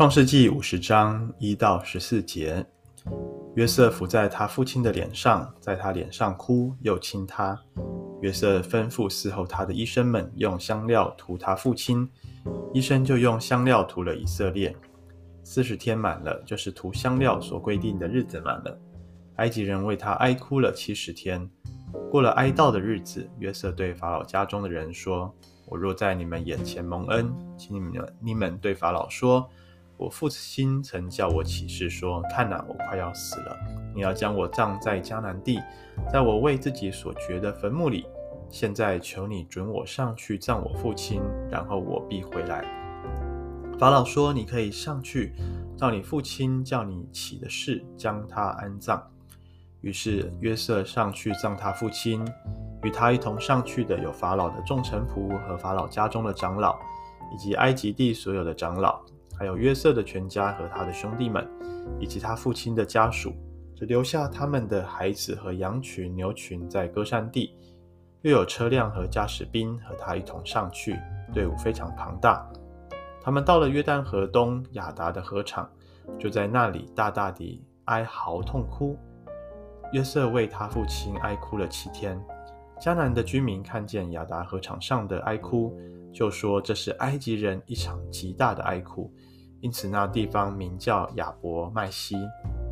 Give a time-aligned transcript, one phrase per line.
[0.00, 2.64] 创世纪五十章一到十四节，
[3.54, 7.60] 约瑟伏在他父亲的脸上，在他脸上哭，又亲他。
[8.22, 12.08] 约瑟吩咐伺候他的医生们用香料涂他父亲，
[12.72, 14.74] 医生就用香料涂了以色列。
[15.44, 18.80] 四十天满了，就是涂香料所规定的日子满了。
[19.36, 21.46] 埃及人为他哀哭了七十天。
[22.10, 25.30] 过了哀悼的日子，约瑟对法老家中的人说
[25.68, 29.46] ：“我若在你们眼前蒙恩，请你们你们对法老说。”
[30.00, 33.54] 我父亲曾叫我起誓说：“看哪，我快要死了。
[33.94, 35.60] 你要将我葬在迦南地，
[36.10, 38.06] 在我为自己所掘的坟墓里。
[38.48, 42.64] 现在求你准我上去葬我父亲，然后我必回来。”
[43.78, 45.34] 法老说：“你可以上去，
[45.76, 49.06] 照你父亲叫你起的誓，将他安葬。”
[49.82, 52.26] 于是约瑟上去葬他父亲，
[52.84, 56.78] 与他一同上去的有法老的众臣仆和法老家中的长老，
[57.34, 58.98] 以及埃及地所有的长老。
[59.40, 61.48] 还有约瑟的全家和他的兄弟们，
[61.98, 63.32] 以及他父亲的家属，
[63.74, 67.56] 只留下他们的孩子和羊群、牛群在歌山地。
[68.20, 70.94] 又有车辆和驾驶兵和他一同上去，
[71.32, 72.46] 队伍非常庞大。
[73.22, 75.66] 他们到了约旦河东雅达的河场，
[76.18, 78.94] 就在那里大大地哀嚎痛哭。
[79.94, 82.22] 约瑟为他父亲哀哭了七天。
[82.78, 85.74] 迦南的居民看见雅达河场上的哀哭，
[86.12, 89.10] 就说这是埃及人一场极大的哀哭。
[89.60, 92.16] 因此，那地方名叫亚伯麦西，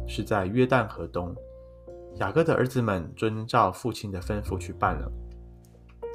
[0.06, 1.34] 是在约旦河东。
[2.16, 5.10] 雅各的儿子们遵照父亲的吩咐去办了。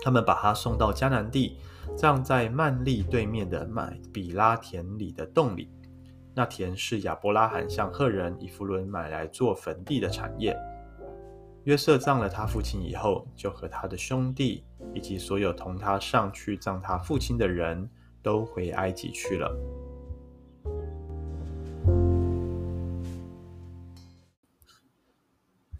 [0.01, 1.57] 他们把他送到迦南地，
[1.95, 5.69] 葬在曼利对面的麦比拉田里的洞里。
[6.35, 10.57] 那田是亚伯拉罕向赫人以弗伦买来做坟地的产业。
[11.65, 17.87] 约瑟葬了他父亲以后，就和他的兄弟以及所有同他上去葬他父亲的人
[18.21, 19.55] 都回埃及去了。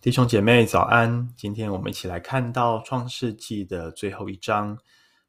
[0.04, 1.34] 弟兄姐妹早安！
[1.38, 4.78] 今天我们一起来看到创世纪的最后一章，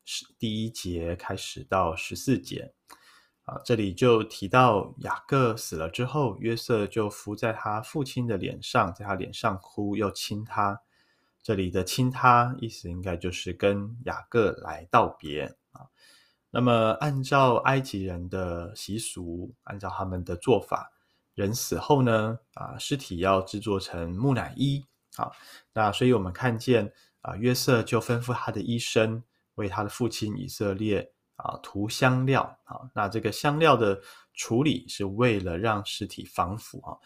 [0.04, 2.74] 是第一节开始到十四节
[3.44, 3.54] 啊。
[3.64, 10.80] 这里就提到雅各死了之后，约瑟就伏在他父亲的脸上，在他脸上哭，又亲他。
[11.40, 15.86] 这里的亲他意思应该就是跟雅各来道别啊。
[16.50, 20.90] 那么按照埃及人的习俗，按照他们的做法。
[21.34, 24.84] 人死后呢，啊，尸体要制作成木乃伊，
[25.16, 25.30] 啊，
[25.72, 29.22] 那所以我们看见啊，约瑟就吩咐他的医生
[29.54, 34.00] 为他的父亲以色列啊涂香料，啊，那这个香料的
[34.32, 36.96] 处理是为了让尸体防腐啊，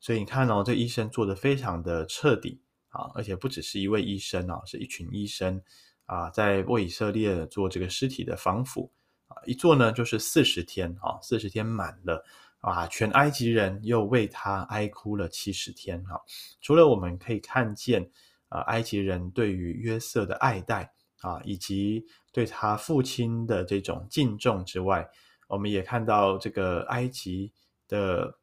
[0.00, 5.62] 所以你看哦，这医生做得非常的彻底啊，而且不只是一位医生啊，是一群医生。
[6.06, 8.92] 啊，在为以色列做这个尸体的防腐
[9.28, 12.22] 啊，一做呢就是四十天啊，四十天满了。
[12.62, 16.20] 啊，全埃及人又为他哀哭了七十天哈。
[16.60, 18.08] 除了我们可以看见
[18.48, 20.92] 啊，埃及人对于约瑟的爱戴
[21.22, 25.08] 啊，以及对他父亲的这种敬重之外，
[25.48, 27.52] 我们也看到这个埃及
[27.88, 28.38] 的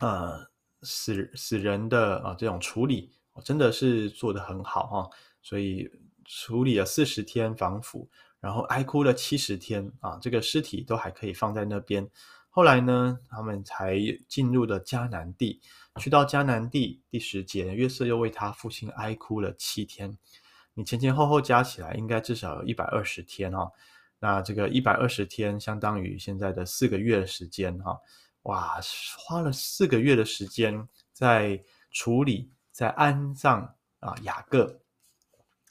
[0.00, 0.46] 呃
[0.82, 3.10] 死死人的啊这种处理，
[3.42, 5.10] 真的是做得很好哈。
[5.40, 5.90] 所以
[6.26, 8.06] 处理了四十天防腐，
[8.38, 12.06] 然后哀哭了七十天啊，这个尸体都还可以放在那边。
[12.54, 13.98] 后来呢，他们才
[14.28, 15.60] 进入了迦南地。
[15.96, 20.16] 去到迦南地第十节，约瑟又为他父亲哀哭了七天。
[20.72, 23.68] 你前前后后加起来，应该至少有一百二十天哈、
[24.20, 27.98] 那这个一百二十天，相当于现在的四个月的时间哈、
[28.42, 28.78] 哇，
[29.18, 31.60] 花了四个月的时间在
[31.90, 33.62] 处理、在安葬
[33.98, 34.80] 啊雅各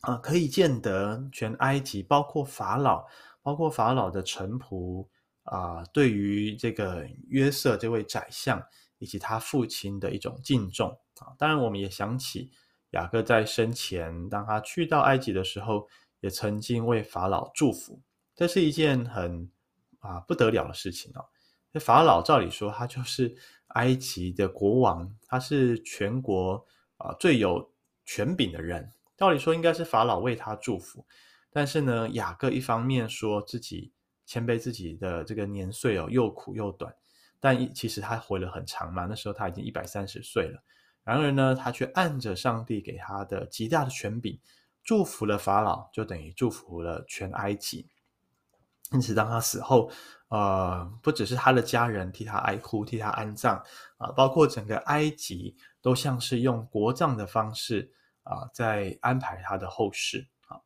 [0.02, 3.06] 啊，可以见得全埃及，包括法老，
[3.42, 5.08] 包括法老的臣仆。
[5.44, 8.64] 啊、呃，对于这个约瑟这位宰相
[8.98, 10.90] 以及他父亲的一种敬重
[11.20, 12.50] 啊，当然我们也想起
[12.92, 15.86] 雅各在生前，当他去到埃及的时候，
[16.22, 18.02] 也曾经为法老祝福，
[18.34, 19.52] 这是一件很
[20.00, 21.26] 啊不得了的事情哦。
[21.73, 23.35] 那法老照理说他就是
[23.70, 26.66] 埃及的国王，他是全国
[26.96, 27.70] 啊最有
[28.06, 31.06] 权柄的人，照理说应该是法老为他祝福，
[31.52, 33.91] 但是呢，雅各一方面说自己。
[34.25, 36.93] 谦卑自己的这个年岁哦，又苦又短，
[37.40, 39.05] 但其实他活了很长嘛。
[39.05, 40.64] 那时候他已经一百三十岁了。
[41.03, 44.40] 然而呢，他却按着上帝给他的极大的权柄，
[44.84, 47.90] 祝福了法老，就等于祝福了全埃及。
[48.91, 49.91] 因此，当他死后，
[50.29, 53.61] 呃，不只是他的家人替他哀哭、替他安葬
[53.97, 57.91] 啊，包括整个埃及都像是用国葬的方式
[58.23, 60.61] 啊，在安排他的后事啊。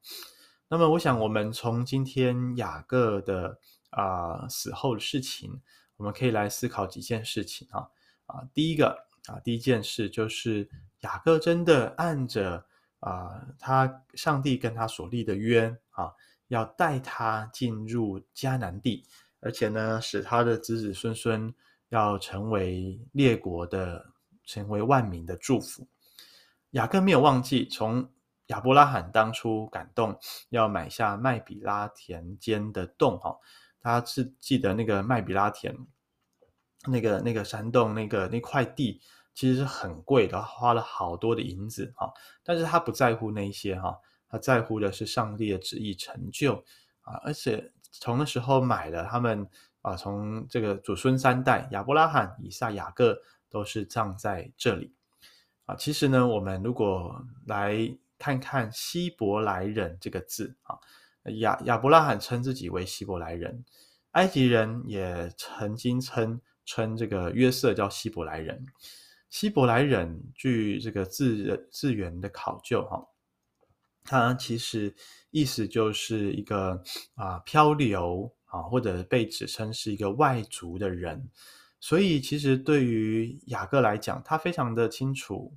[0.69, 3.57] 那么，我想我们从今天雅各的
[3.91, 5.61] 啊、死后的事情，
[5.95, 7.87] 我们可以来思考几件事情啊
[8.25, 8.89] 啊，第一个
[9.27, 10.69] 啊，第一件事就是
[11.01, 12.65] 雅各真的按着
[12.99, 16.11] 啊，他上帝跟他所立的约啊，
[16.49, 19.05] 要带他进入迦南地，
[19.39, 21.53] 而且呢，使他的子子孙孙
[21.87, 24.05] 要成为列国的，
[24.43, 25.87] 成为万民的祝福。
[26.71, 28.11] 雅各没有忘记从
[28.47, 30.17] 亚伯拉罕当初感动
[30.49, 33.37] 要买下麦比拉田间的洞哈。
[33.79, 35.73] 他是记得那个麦比拉田，
[36.87, 39.01] 那个那个山洞，那个那块地
[39.33, 42.11] 其实是很贵的，花了好多的银子哈。
[42.43, 43.97] 但是他不在乎那些哈，
[44.27, 46.55] 他在乎的是上帝的旨意成就
[47.01, 47.15] 啊。
[47.23, 49.47] 而且从那时候买了他们
[49.81, 53.17] 啊，从这个祖孙三代亚伯拉罕、以撒、雅各
[53.49, 54.93] 都是葬在这里
[55.65, 55.75] 啊。
[55.75, 60.77] 其实呢，我们如果来看看希伯来人这个字啊。
[61.39, 63.65] 亚亚伯拉罕称自己为希伯来人，
[64.11, 68.65] 埃及人也曾经称称这个约瑟叫希伯来人。
[69.29, 73.05] 希伯来人据这个字字源的考究，哈，
[74.05, 74.95] 它其实
[75.31, 76.81] 意思就是一个
[77.15, 81.29] 啊漂流啊，或者被指称是一个外族的人。
[81.81, 85.53] 所以其实对于雅各来讲，他非常的清楚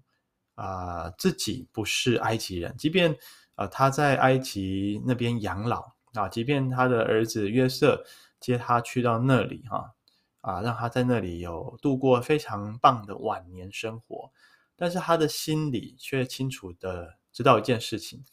[0.61, 3.17] 啊，自己不是埃及人，即便。
[3.57, 8.03] 呃，他在埃及那边养老啊，即便他的儿子约瑟
[8.39, 9.93] 接他去到那里哈，
[10.41, 14.33] 啊，让他在那里有度过非常棒的晚年生活，
[14.77, 18.25] 但是他的心里却清楚的知道一件事情，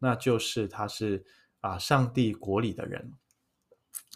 [0.00, 1.24] 那就是他是
[1.62, 3.14] 啊上帝国里的人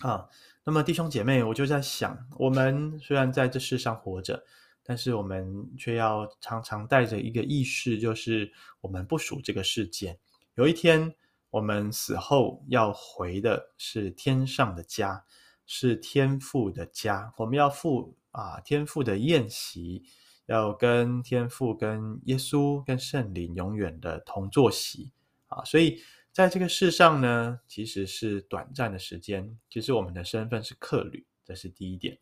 [0.02, 0.28] 啊。
[0.64, 4.44] 那么弟兄姐妹，我就在想，我们虽然在这世上活着，
[4.88, 8.50] 但是我们却要常常带着一个意识，就是
[8.80, 10.18] 我们不属这个世界。
[10.54, 11.14] 有一天，
[11.50, 15.22] 我们死后要回的是天上的家，
[15.66, 17.34] 是天父的家。
[17.36, 20.04] 我们要赴啊天父的宴席，
[20.46, 25.12] 要跟天父、跟耶稣、跟圣灵永远的同坐席
[25.48, 25.62] 啊。
[25.64, 26.00] 所以，
[26.32, 29.54] 在这个世上呢，其实是短暂的时间。
[29.68, 32.18] 其实我们的身份是客旅，这是第一点。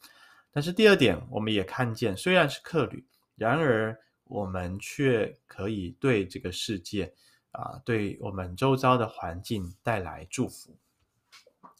[0.56, 7.12] 但是第二点，我们也看见，虽然是客旅，然而我们却可以对这个世界。
[7.50, 10.76] 啊，对我们周遭的环境带来祝福，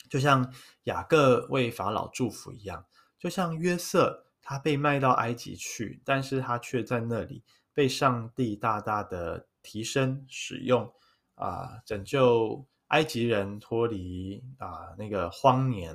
[0.08, 0.50] 就像
[0.84, 2.87] 雅各为法老祝福一样，
[3.19, 7.43] 就像约瑟他被卖到埃及去，但是他却在那里
[7.75, 10.90] 被上帝大大的提升使用，
[11.34, 15.94] 啊，拯救埃及人脱离啊那个荒年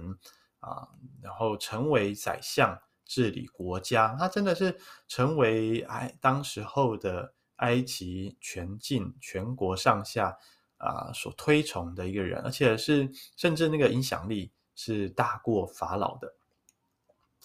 [0.62, 0.88] 啊，
[1.22, 2.76] 然后成为宰相
[3.06, 4.76] 治理国家，他真的是
[5.08, 7.34] 成为埃当时候的。
[7.62, 10.36] 埃及全境全国上下
[10.78, 16.34] 啊、所推崇的一个人，而且是甚至那个影响力是大过法老的。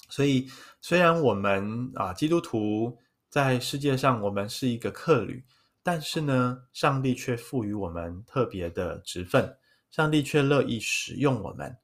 [0.09, 0.49] 所以，
[0.81, 2.97] 虽然我们啊、基督徒
[3.29, 5.45] 在世界上我们是一个客旅，
[5.83, 9.55] 但是呢，上帝却赋予我们特别的职分，
[9.91, 11.77] 上帝却乐意使用我们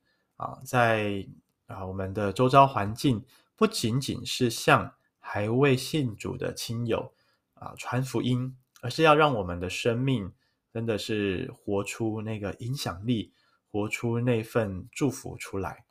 [0.43, 1.27] 啊，在
[1.67, 3.25] 啊我们的周遭环境，
[3.57, 7.13] 不仅仅是向还未信主的亲友。
[7.55, 10.33] 啊，传福音，而是要让我们的生命
[10.75, 13.33] 真的是活出那个影响力，
[13.71, 15.85] 活出那份祝福出来。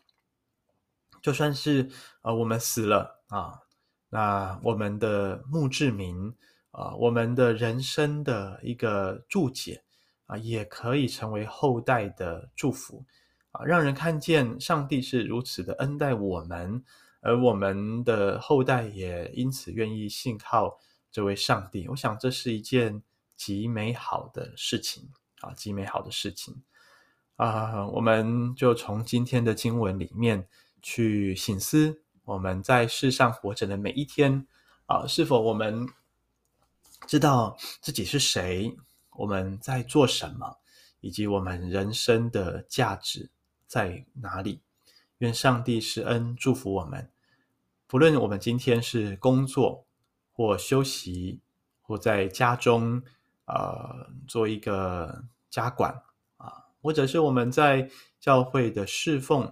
[1.21, 1.89] 就算是
[2.23, 3.61] 呃我们死了啊，
[4.09, 6.35] 那我们的墓志铭
[6.71, 9.85] 啊，我们的人生的一个注解
[10.25, 13.05] 啊，也可以成为后代的祝福
[13.51, 16.83] 啊，让人看见上帝是如此的恩待我们，
[17.21, 20.79] 而我们的后代也因此愿意信靠。
[21.13, 23.03] 这位上帝，我想这是一件
[23.35, 25.09] 极美好的事情
[25.41, 26.63] 啊，极美好的事情
[27.35, 27.85] 啊！
[27.87, 30.47] 我们就从今天的经文里面
[30.81, 34.47] 去省思，我们在世上活着的每一天
[34.85, 35.85] 啊，是否我们
[37.05, 38.73] 知道自己是谁，
[39.17, 40.59] 我们在做什么，
[41.01, 43.29] 以及我们人生的价值
[43.71, 44.59] 在哪里？
[45.19, 47.09] 愿上帝施恩祝福我们，
[47.87, 49.85] 不论我们今天是工作。
[50.33, 51.41] 或休息，
[51.81, 53.03] 或在家中，
[53.45, 55.93] 呃，做一个家管
[56.37, 56.51] 啊，
[56.81, 57.87] 或者是我们在
[58.19, 59.43] 教会的侍奉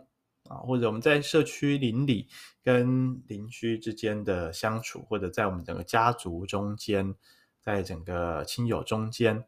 [0.46, 2.28] 啊，或者我们在社区邻里
[2.64, 7.14] 跟邻居之间的相处，或者在我们整个家族中间，
[7.62, 9.46] 在整个亲友中间，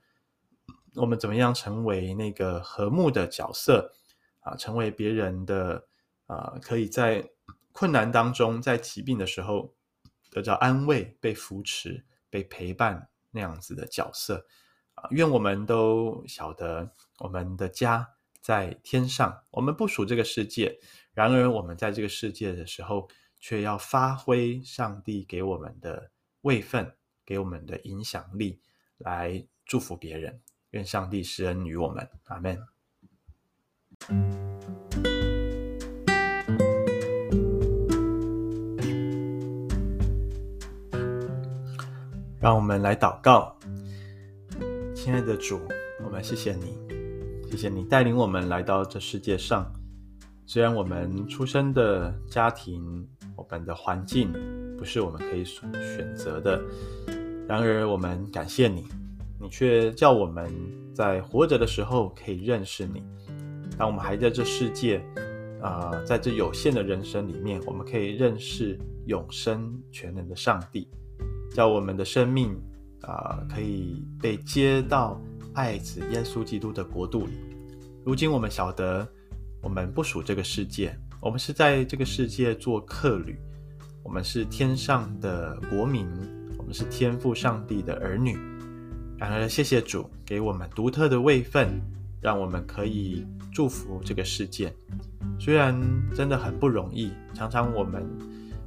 [0.95, 3.93] 我们怎么样成为那个和睦的角色
[4.41, 4.55] 啊？
[4.55, 5.87] 成为别人的
[6.27, 7.27] 啊，可以在
[7.71, 9.73] 困难当中，在疾病的时候。
[10.33, 14.47] 得到安慰、被扶持、被陪伴那样子的角色
[14.93, 18.07] 啊，愿我们都晓得我们的家
[18.39, 20.79] 在天上，我们不属这个世界。
[21.13, 23.09] 然而，我们在这个世界的时候，
[23.41, 26.09] 却要发挥上帝给我们的
[26.43, 26.95] 位分，
[27.25, 28.61] 给我们的影响力，
[28.99, 30.41] 来祝福别人。
[30.69, 32.57] 愿上帝施恩于我们，阿门。
[42.39, 43.55] 让我们来祷告，
[44.95, 45.59] 亲爱的主，
[46.03, 46.75] 我们谢谢你，
[47.49, 49.71] 谢谢你带领我们来到这世界上。
[50.47, 54.33] 虽然我们出生的家庭，我们的环境
[54.75, 55.71] 不是我们可以选
[56.15, 56.59] 择的，
[57.47, 58.85] 然而我们感谢你，
[59.39, 60.51] 你却叫我们
[60.95, 63.03] 在活着的时候可以认识你。
[63.77, 65.03] 当我们还在这世界，
[65.61, 70.87] 啊、在这有限的人生里面，我们可以认识永生全能的上帝，
[71.53, 72.55] 叫我们的生命
[73.01, 75.19] 啊、可以被接到
[75.53, 77.33] 爱子耶稣基督的国度里。
[78.05, 79.07] 如今我们晓得，
[79.61, 83.35] 我们不属这个世界，我们是在这个世界做客旅。
[84.03, 86.07] 我们是天上的国民，
[86.57, 88.35] 我们是天父上帝的儿女。
[89.17, 91.79] 然而，谢谢主给我们独特的位分，
[92.21, 94.73] 让我们可以祝福这个世界。
[95.39, 95.75] 虽然
[96.15, 98.05] 真的很不容易，常常我们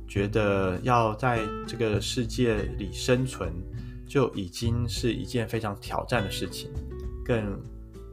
[0.08, 3.52] 觉得要在这个世界里生存，
[4.06, 6.70] 就已经是一件非常挑战的事情，
[7.25, 7.58] 更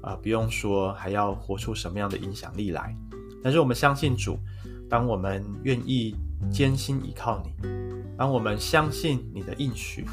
[0.01, 2.95] 啊、不用说还要活出什么样的影响力来。
[3.43, 4.37] 但是我们相信主，
[4.89, 6.15] 当我们愿意。
[6.51, 7.53] 坚心依靠你，
[8.17, 10.03] 当我们相信你的应许，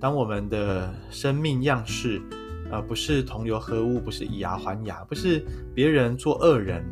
[0.00, 2.20] 当我们的生命样式，
[2.70, 5.44] 呃，不是同流合污，不是以牙还牙，不是
[5.74, 6.84] 别人做恶人，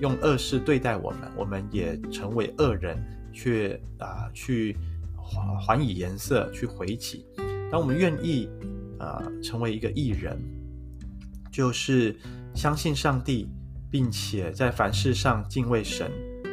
[0.00, 4.76] 用恶事对待我们，我们也成为恶人，却啊、去
[5.16, 7.24] 还还以颜色，去回击。
[7.70, 8.48] 当我们愿意
[8.98, 10.38] 啊、成为一个艺人，
[11.50, 12.14] 就是
[12.54, 13.48] 相信上帝，
[13.90, 16.10] 并且在凡事上敬畏神。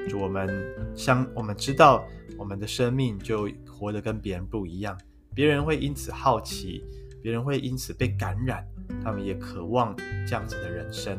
[0.07, 0.49] 就我们
[0.95, 2.03] 相，我们知道
[2.37, 4.97] 我们的生命就活得跟别人不一样，
[5.35, 6.83] 别人会因此好奇，
[7.21, 8.65] 别人会因此被感染，
[9.03, 9.95] 他们也渴望
[10.27, 11.17] 这样子的人生。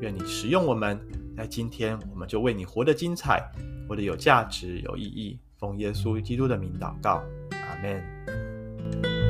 [0.00, 0.98] 愿你使用我们，
[1.36, 3.42] 在今天，我们就为你活得精彩，
[3.88, 5.38] 活得有价值、有意义。
[5.58, 9.21] 奉耶稣基督的名祷告，阿门。